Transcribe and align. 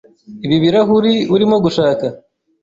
Ibi 0.45 0.57
birahuri 0.63 1.13
urimo 1.33 1.55
gushaka? 1.65 2.05